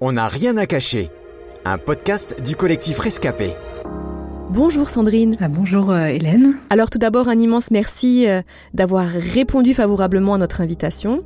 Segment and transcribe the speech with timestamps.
[0.00, 1.08] On n'a rien à cacher.
[1.64, 3.54] Un podcast du collectif Rescapé.
[4.50, 5.36] Bonjour Sandrine.
[5.40, 6.56] Ah, bonjour euh, Hélène.
[6.68, 8.42] Alors tout d'abord un immense merci euh,
[8.74, 11.22] d'avoir répondu favorablement à notre invitation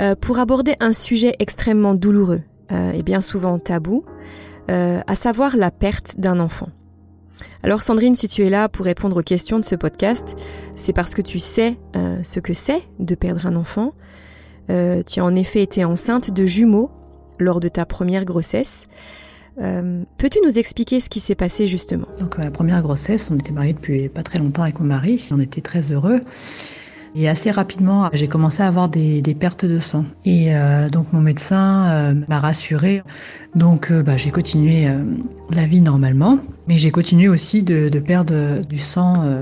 [0.00, 4.04] euh, pour aborder un sujet extrêmement douloureux et bien souvent tabou,
[4.68, 6.68] à savoir la perte d'un enfant.
[7.62, 10.36] Alors Sandrine, si tu es là pour répondre aux questions de ce podcast,
[10.74, 11.78] c'est parce que tu sais
[12.22, 13.94] ce que c'est de perdre un enfant.
[14.68, 16.90] tu as en effet été enceinte de jumeaux
[17.38, 18.86] lors de ta première grossesse.
[19.60, 22.06] Euh, peux-tu nous expliquer ce qui s'est passé justement?
[22.20, 25.40] Donc ma première grossesse, on était mariés depuis pas très longtemps avec mon mari, on
[25.40, 26.20] était très heureux.
[27.14, 30.04] Et assez rapidement, j'ai commencé à avoir des, pertes de sang.
[30.24, 33.02] Et euh, donc mon médecin euh, m'a rassurée.
[33.56, 34.88] Donc bah, j'ai continué
[35.50, 36.38] la vie normalement.
[36.68, 39.40] Mais j'ai continué aussi de, perdre du sang, euh,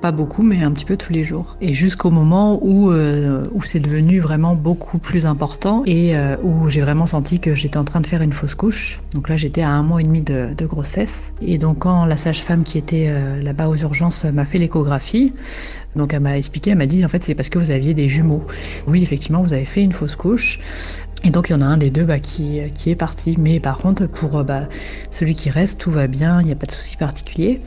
[0.00, 1.58] pas beaucoup, mais un petit peu tous les jours.
[1.60, 6.70] Et jusqu'au moment où, euh, où c'est devenu vraiment beaucoup plus important et euh, où
[6.70, 9.00] j'ai vraiment senti que j'étais en train de faire une fausse couche.
[9.12, 11.34] Donc là, j'étais à un mois et demi de, de grossesse.
[11.42, 15.34] Et donc quand la sage-femme qui était là-bas aux urgences m'a fait l'échographie,
[15.94, 18.08] donc elle m'a expliqué, elle m'a dit en fait c'est parce que vous aviez des
[18.08, 18.44] jumeaux.
[18.86, 20.58] Oui, effectivement, vous avez fait une fausse couche.
[21.24, 23.36] Et donc il y en a un des deux bah, qui, qui est parti.
[23.38, 24.68] Mais par contre, pour bah,
[25.10, 27.60] celui qui reste, tout va bien, il n'y a pas de souci particulier.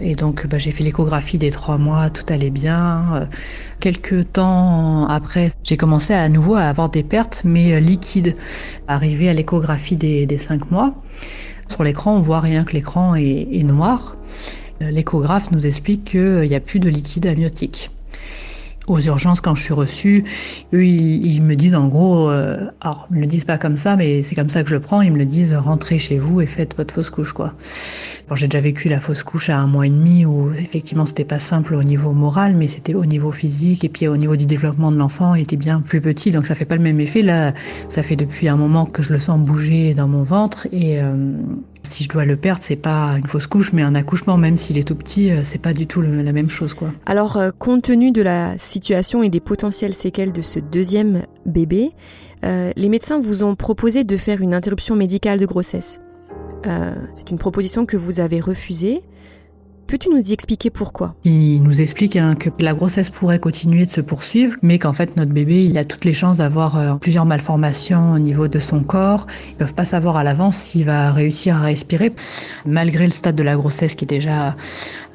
[0.00, 3.28] Et donc bah, j'ai fait l'échographie des trois mois, tout allait bien.
[3.78, 8.34] Quelques temps après, j'ai commencé à nouveau à avoir des pertes, mais liquides.
[8.88, 10.94] Arrivé à l'échographie des, des cinq mois,
[11.68, 14.16] sur l'écran, on voit rien que l'écran est, est noir.
[14.80, 17.90] L'échographe nous explique qu'il n'y a plus de liquide amniotique
[18.86, 20.24] aux urgences quand je suis reçue,
[20.72, 23.96] eux ils, me disent en gros, euh, alors ils me le disent pas comme ça,
[23.96, 25.02] mais c'est comme ça que je le prends.
[25.02, 27.54] Ils me le disent rentrez chez vous et faites votre fausse couche quoi.
[28.28, 31.24] Bon, j'ai déjà vécu la fausse couche à un mois et demi où effectivement c'était
[31.24, 34.46] pas simple au niveau moral, mais c'était au niveau physique et puis au niveau du
[34.46, 37.22] développement de l'enfant, il était bien plus petit, donc ça fait pas le même effet.
[37.22, 37.52] Là,
[37.88, 41.32] ça fait depuis un moment que je le sens bouger dans mon ventre et euh,
[41.86, 44.78] si je dois le perdre, c'est pas une fausse couche, mais un accouchement, même s'il
[44.78, 46.92] est tout petit, euh, c'est pas du tout la même chose, quoi.
[47.06, 51.92] Alors, euh, compte tenu de la situation et des potentielles séquelles de ce deuxième bébé,
[52.44, 56.00] euh, les médecins vous ont proposé de faire une interruption médicale de grossesse.
[57.10, 59.02] c'est une proposition que vous avez refusée.
[59.86, 61.14] Peux-tu nous y expliquer pourquoi?
[61.24, 65.16] Il nous explique hein, que la grossesse pourrait continuer de se poursuivre, mais qu'en fait
[65.16, 68.80] notre bébé, il a toutes les chances d'avoir euh, plusieurs malformations au niveau de son
[68.80, 69.26] corps.
[69.50, 72.12] Ils peuvent pas savoir à l'avance s'il va réussir à respirer,
[72.66, 74.56] malgré le stade de la grossesse qui est déjà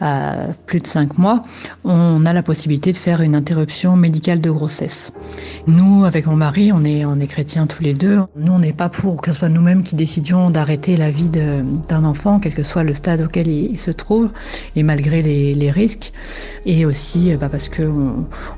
[0.02, 1.44] à plus de 5 mois,
[1.84, 5.12] on a la possibilité de faire une interruption médicale de grossesse.
[5.68, 8.20] Nous, avec mon mari, on est, on est chrétiens tous les deux.
[8.36, 12.06] Nous, on n'est pas pour que ce soit nous-mêmes qui décidions d'arrêter la vie d'un
[12.06, 14.30] enfant, quel que soit le stade auquel il, se trouve,
[14.76, 16.12] et malgré les, risques.
[16.66, 17.84] Et aussi bah, parce que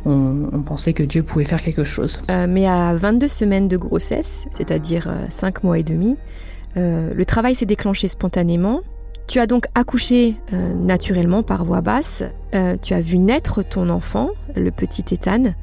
[0.06, 2.22] on, pensait que Dieu pouvait faire quelque chose.
[2.30, 6.18] Euh, mais à 22 semaines de grossesse, c'est-à-dire 5 euh, mois et demi,
[6.78, 8.82] euh, le travail s'est déclenché spontanément
[9.32, 12.24] tu as donc accouché euh, naturellement par voix basse,
[12.54, 15.54] euh, tu as vu naître ton enfant, le petit Ethan,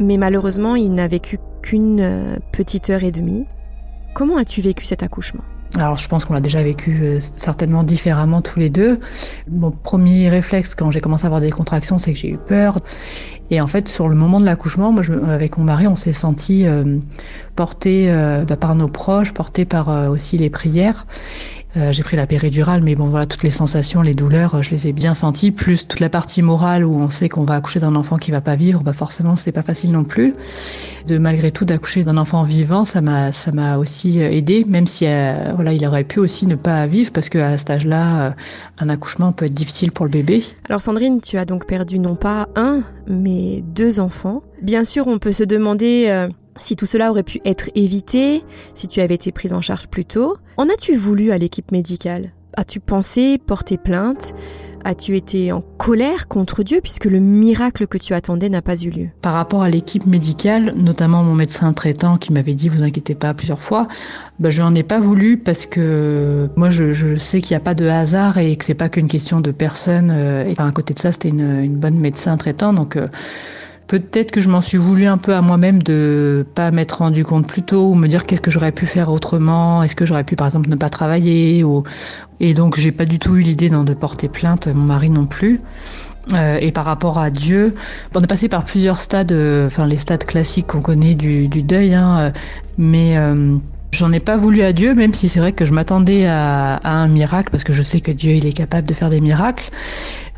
[0.00, 3.46] mais malheureusement il n'a vécu qu'une euh, petite heure et demie.
[4.12, 5.44] Comment as-tu vécu cet accouchement?
[5.76, 8.98] Alors je pense qu'on l'a déjà vécu certainement différemment tous les deux.
[9.50, 12.78] Mon premier réflexe quand j'ai commencé à avoir des contractions, c'est que j'ai eu peur.
[13.50, 16.66] Et en fait, sur le moment de l'accouchement, moi, avec mon mari, on s'est senti
[17.54, 18.12] porté
[18.48, 21.06] bah, par nos proches, porté par aussi les prières.
[21.76, 24.88] Euh, j'ai pris la péridurale, mais bon voilà, toutes les sensations, les douleurs, je les
[24.88, 27.96] ai bien senties, plus toute la partie morale où on sait qu'on va accoucher d'un
[27.96, 30.34] enfant qui va pas vivre, bah forcément c'est pas facile non plus.
[31.06, 34.86] De malgré tout d'accoucher d'un enfant vivant, ça m'a ça m'a aussi euh, aidé, même
[34.86, 38.34] si euh, voilà il aurait pu aussi ne pas vivre parce qu'à cet âge-là,
[38.78, 40.42] un accouchement peut être difficile pour le bébé.
[40.68, 44.42] Alors Sandrine, tu as donc perdu non pas un, mais deux enfants.
[44.62, 46.28] Bien sûr, on peut se demander
[46.60, 48.42] si tout cela aurait pu être évité,
[48.74, 52.32] si tu avais été prise en charge plus tôt, en as-tu voulu à l'équipe médicale?
[52.56, 54.34] As-tu pensé porter plainte?
[54.82, 58.90] As-tu été en colère contre Dieu puisque le miracle que tu attendais n'a pas eu
[58.90, 59.08] lieu?
[59.20, 63.34] Par rapport à l'équipe médicale, notamment mon médecin traitant qui m'avait dit vous inquiétez pas
[63.34, 63.88] plusieurs fois,
[64.38, 67.74] bah, je n'en ai pas voulu parce que moi je, sais qu'il n'y a pas
[67.74, 70.10] de hasard et que c'est pas qu'une question de personne.
[70.14, 72.96] Euh, et à côté de ça, c'était une, bonne médecin traitant donc.
[72.96, 73.08] Euh,
[73.86, 77.46] Peut-être que je m'en suis voulu un peu à moi-même de pas m'être rendu compte
[77.46, 80.34] plus tôt ou me dire qu'est-ce que j'aurais pu faire autrement, est-ce que j'aurais pu
[80.34, 81.84] par exemple ne pas travailler ou
[82.40, 85.58] et donc j'ai pas du tout eu l'idée de porter plainte, mon mari non plus.
[86.32, 87.70] Euh, et par rapport à Dieu,
[88.14, 91.62] on est passé par plusieurs stades, euh, enfin les stades classiques qu'on connaît du, du
[91.62, 92.30] deuil, hein, euh,
[92.78, 93.16] mais
[93.96, 97.08] J'en ai pas voulu à Dieu, même si c'est vrai que je m'attendais à, un
[97.08, 99.70] miracle, parce que je sais que Dieu, il est capable de faire des miracles.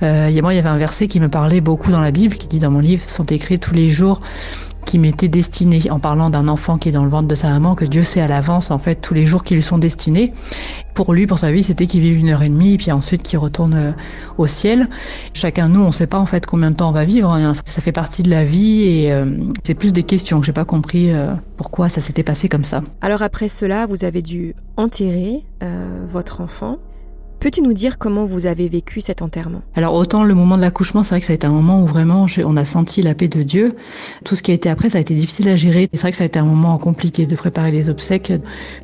[0.04, 2.12] Euh, y a moi, il y avait un verset qui me parlait beaucoup dans la
[2.12, 4.20] Bible, qui dit dans mon livre, sont écrits tous les jours
[4.84, 7.74] qui m'était destiné, en parlant d'un enfant qui est dans le ventre de sa maman,
[7.74, 10.32] que Dieu sait à l'avance en fait tous les jours qui lui sont destinés.
[10.98, 13.22] Pour lui, pour sa vie, c'était qu'il vive une heure et demie, et puis ensuite
[13.22, 13.92] qu'il retourne euh,
[14.36, 14.88] au ciel.
[15.32, 17.30] Chacun nous, on ne sait pas en fait combien de temps on va vivre.
[17.30, 17.52] Hein.
[17.66, 19.22] Ça fait partie de la vie, et euh,
[19.64, 22.82] c'est plus des questions que j'ai pas compris euh, pourquoi ça s'était passé comme ça.
[23.00, 25.44] Alors après cela, vous avez dû enterrer
[26.10, 26.78] votre enfant.
[27.40, 29.62] Peux-tu nous dire comment vous avez vécu cet enterrement?
[29.76, 31.86] Alors autant le moment de l'accouchement, c'est vrai que ça a été un moment où
[31.86, 33.76] vraiment on a senti la paix de Dieu.
[34.24, 35.88] Tout ce qui a été après, ça a été difficile à gérer.
[35.92, 38.32] C'est vrai que ça a été un moment compliqué de préparer les obsèques.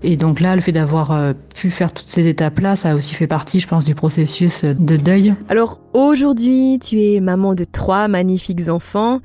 [0.04, 3.16] Et donc là, le fait d'avoir euh, pu faire toutes ces étapes-là, ça a aussi
[3.16, 5.34] fait partie, je pense, du processus de deuil.
[5.48, 9.18] Alors aujourd'hui, tu es maman de trois magnifiques enfants.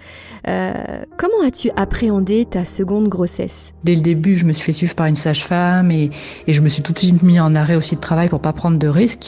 [0.48, 0.74] Euh,
[1.18, 3.74] comment as-tu appréhendé ta seconde grossesse?
[3.84, 6.10] Dès le début, je me suis fait suivre par une sage-femme et,
[6.48, 8.54] et je me suis tout de suite mis en arrêt aussi de travail pour pas
[8.54, 9.19] prendre de risques.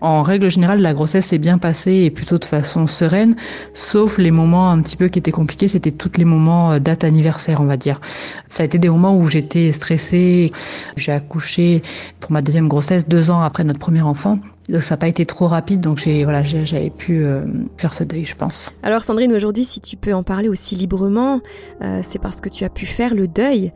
[0.00, 3.36] En règle générale, la grossesse s'est bien passée et plutôt de façon sereine,
[3.74, 7.04] sauf les moments un petit peu qui étaient compliqués, c'était tous les moments euh, date
[7.04, 8.00] anniversaire, on va dire.
[8.48, 10.52] Ça a été des moments où j'étais stressée.
[10.96, 11.82] J'ai accouché
[12.18, 14.38] pour ma deuxième grossesse deux ans après notre premier enfant.
[14.68, 17.44] Donc ça n'a pas été trop rapide, donc j'ai voilà, j'avais pu euh,
[17.76, 18.72] faire ce deuil, je pense.
[18.82, 21.40] Alors Sandrine, aujourd'hui, si tu peux en parler aussi librement,
[21.82, 23.72] euh, c'est parce que tu as pu faire le deuil.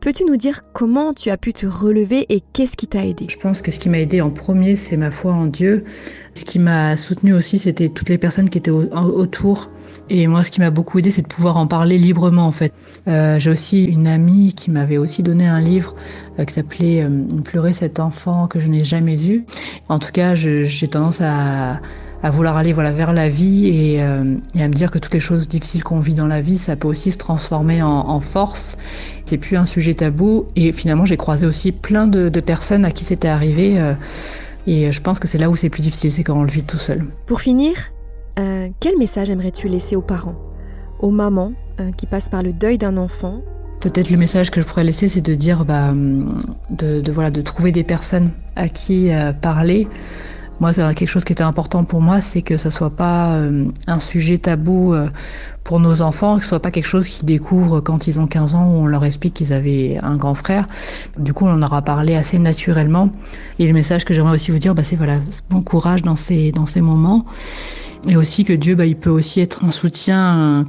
[0.00, 3.26] Peux-tu nous dire comment tu as pu te relever et qu'est-ce qui t'a aidé?
[3.28, 5.84] Je pense que ce qui m'a aidé en premier, c'est ma foi en Dieu.
[6.34, 9.70] Ce qui m'a soutenu aussi, c'était toutes les personnes qui étaient autour.
[10.08, 12.72] Et moi, ce qui m'a beaucoup aidé, c'est de pouvoir en parler librement, en fait.
[13.08, 15.94] Euh, j'ai aussi une amie qui m'avait aussi donné un livre
[16.38, 19.44] euh, qui s'appelait euh, Pleurer cet enfant que je n'ai jamais vu.
[19.88, 21.80] En tout cas, j'ai tendance à,
[22.22, 24.24] à vouloir aller voilà vers la vie et, euh,
[24.54, 26.76] et, à me dire que toutes les choses difficiles qu'on vit dans la vie, ça
[26.76, 28.76] peut aussi se transformer en, en force.
[29.24, 32.90] C'est plus un sujet tabou et finalement j'ai croisé aussi plein de, de personnes à
[32.90, 33.94] qui c'était arrivé euh,
[34.66, 36.64] et je pense que c'est là où c'est plus difficile, c'est quand on le vit
[36.64, 37.02] tout seul.
[37.26, 37.74] Pour finir,
[38.38, 40.36] euh, quel message aimerais-tu laisser aux parents,
[41.00, 41.52] aux mamans
[41.98, 43.42] qui passent par le deuil d'un enfant?
[43.80, 45.92] Peut-être le message que je pourrais laisser, c'est de dire bah,
[46.70, 49.86] de, de, voilà, de trouver des personnes à qui euh, parler,
[50.60, 53.66] moi, c'est quelque chose qui était important pour moi, c'est que ça soit pas euh,
[53.86, 55.08] un sujet tabou euh,
[55.64, 58.54] pour nos enfants, que ce soit pas quelque chose qu'ils découvrent quand ils ont 15
[58.54, 60.66] ans où on leur explique qu'ils avaient un grand frère.
[61.18, 63.10] Du coup, on en aura parlé assez naturellement.
[63.58, 65.18] Et le message que j'aimerais aussi vous dire, bah, c'est voilà,
[65.50, 67.26] bon courage dans ces dans ces moments,
[68.08, 70.64] et aussi que Dieu, bah, il peut aussi être un soutien,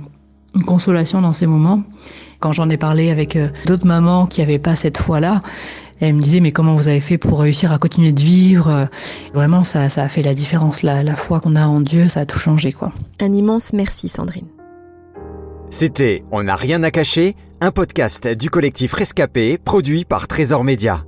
[0.56, 1.84] une consolation dans ces moments.
[2.40, 5.42] Quand j'en ai parlé avec euh, d'autres mamans qui n'avaient pas cette foi-là,
[6.00, 8.88] elle me disait mais comment vous avez fait pour réussir à continuer de vivre?
[9.34, 10.84] Vraiment ça, ça a fait la différence.
[10.84, 12.92] La, la foi qu'on a en Dieu, ça a tout changé quoi.
[13.20, 14.48] Un immense merci Sandrine.
[15.70, 21.07] C'était On n'a rien à cacher, un podcast du collectif Rescapé produit par Trésor Média.